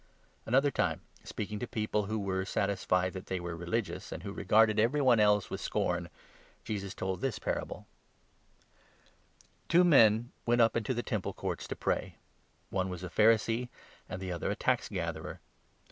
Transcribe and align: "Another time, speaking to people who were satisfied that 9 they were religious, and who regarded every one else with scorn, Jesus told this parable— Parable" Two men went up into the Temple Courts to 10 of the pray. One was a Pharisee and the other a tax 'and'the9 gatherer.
"Another 0.47 0.71
time, 0.71 1.01
speaking 1.23 1.59
to 1.59 1.67
people 1.67 2.05
who 2.07 2.17
were 2.17 2.43
satisfied 2.43 3.13
that 3.13 3.19
9 3.19 3.25
they 3.35 3.39
were 3.39 3.55
religious, 3.55 4.11
and 4.11 4.23
who 4.23 4.33
regarded 4.33 4.79
every 4.79 4.99
one 4.99 5.19
else 5.19 5.51
with 5.51 5.61
scorn, 5.61 6.09
Jesus 6.63 6.95
told 6.95 7.21
this 7.21 7.37
parable— 7.37 7.85
Parable" 8.61 9.63
Two 9.69 9.83
men 9.83 10.31
went 10.43 10.59
up 10.59 10.75
into 10.75 10.95
the 10.95 11.03
Temple 11.03 11.33
Courts 11.33 11.67
to 11.67 11.75
10 11.75 11.75
of 11.75 11.79
the 11.79 11.83
pray. 11.83 12.15
One 12.71 12.89
was 12.89 13.03
a 13.03 13.09
Pharisee 13.11 13.69
and 14.09 14.19
the 14.19 14.31
other 14.31 14.49
a 14.49 14.55
tax 14.55 14.89
'and'the9 14.89 14.95
gatherer. 14.95 15.39